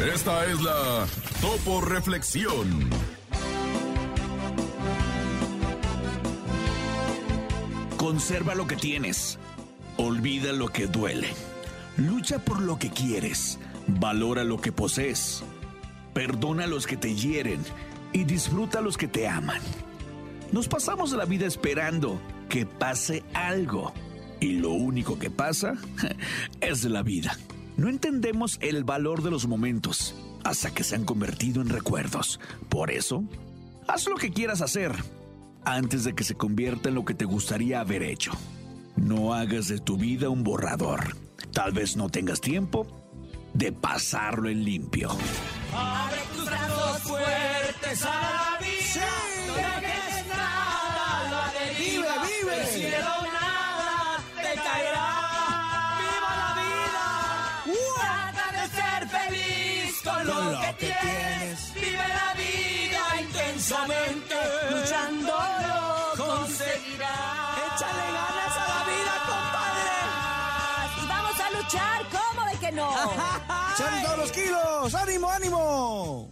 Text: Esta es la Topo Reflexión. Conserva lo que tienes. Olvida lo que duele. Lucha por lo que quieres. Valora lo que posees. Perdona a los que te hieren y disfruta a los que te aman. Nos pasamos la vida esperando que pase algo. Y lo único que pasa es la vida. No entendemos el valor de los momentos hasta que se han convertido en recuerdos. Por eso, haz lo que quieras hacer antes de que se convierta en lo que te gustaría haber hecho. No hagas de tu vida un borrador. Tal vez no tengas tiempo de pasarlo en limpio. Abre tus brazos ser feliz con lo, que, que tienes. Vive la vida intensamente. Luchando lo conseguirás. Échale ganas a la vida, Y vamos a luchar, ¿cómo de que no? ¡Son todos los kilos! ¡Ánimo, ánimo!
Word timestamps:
Esta 0.00 0.46
es 0.46 0.62
la 0.62 1.06
Topo 1.42 1.82
Reflexión. 1.82 2.88
Conserva 7.98 8.54
lo 8.54 8.66
que 8.66 8.76
tienes. 8.76 9.38
Olvida 9.98 10.54
lo 10.54 10.68
que 10.68 10.86
duele. 10.86 11.28
Lucha 11.98 12.38
por 12.38 12.62
lo 12.62 12.78
que 12.78 12.88
quieres. 12.88 13.58
Valora 13.86 14.42
lo 14.42 14.58
que 14.58 14.72
posees. 14.72 15.42
Perdona 16.14 16.64
a 16.64 16.68
los 16.68 16.86
que 16.86 16.96
te 16.96 17.14
hieren 17.14 17.60
y 18.14 18.24
disfruta 18.24 18.78
a 18.78 18.82
los 18.82 18.96
que 18.96 19.06
te 19.06 19.28
aman. 19.28 19.60
Nos 20.50 20.66
pasamos 20.66 21.12
la 21.12 21.26
vida 21.26 21.46
esperando 21.46 22.18
que 22.48 22.64
pase 22.64 23.22
algo. 23.34 23.92
Y 24.40 24.52
lo 24.52 24.70
único 24.70 25.18
que 25.18 25.30
pasa 25.30 25.74
es 26.62 26.84
la 26.84 27.02
vida. 27.02 27.36
No 27.80 27.88
entendemos 27.88 28.58
el 28.60 28.84
valor 28.84 29.22
de 29.22 29.30
los 29.30 29.46
momentos 29.46 30.14
hasta 30.44 30.70
que 30.70 30.84
se 30.84 30.96
han 30.96 31.06
convertido 31.06 31.62
en 31.62 31.70
recuerdos. 31.70 32.38
Por 32.68 32.90
eso, 32.90 33.24
haz 33.88 34.06
lo 34.06 34.16
que 34.16 34.34
quieras 34.34 34.60
hacer 34.60 34.92
antes 35.64 36.04
de 36.04 36.14
que 36.14 36.22
se 36.22 36.34
convierta 36.34 36.90
en 36.90 36.94
lo 36.94 37.06
que 37.06 37.14
te 37.14 37.24
gustaría 37.24 37.80
haber 37.80 38.02
hecho. 38.02 38.32
No 38.96 39.32
hagas 39.32 39.68
de 39.68 39.78
tu 39.78 39.96
vida 39.96 40.28
un 40.28 40.44
borrador. 40.44 41.16
Tal 41.54 41.72
vez 41.72 41.96
no 41.96 42.10
tengas 42.10 42.42
tiempo 42.42 42.86
de 43.54 43.72
pasarlo 43.72 44.50
en 44.50 44.62
limpio. 44.62 45.08
Abre 45.74 46.20
tus 46.36 46.44
brazos 46.44 47.02
ser 59.00 59.08
feliz 59.08 60.02
con 60.02 60.26
lo, 60.26 60.60
que, 60.60 60.66
que 60.66 60.94
tienes. 60.94 61.74
Vive 61.74 62.08
la 62.08 62.34
vida 62.34 63.20
intensamente. 63.20 64.34
Luchando 64.70 65.32
lo 65.68 66.24
conseguirás. 66.24 67.58
Échale 67.74 68.06
ganas 68.12 68.56
a 68.56 68.64
la 68.68 68.80
vida, 68.90 69.14
Y 71.02 71.06
vamos 71.06 71.40
a 71.40 71.50
luchar, 71.50 72.06
¿cómo 72.10 72.46
de 72.46 72.58
que 72.58 72.72
no? 72.72 72.90
¡Son 73.76 74.02
todos 74.02 74.18
los 74.18 74.32
kilos! 74.32 74.94
¡Ánimo, 74.94 75.30
ánimo! 75.30 76.30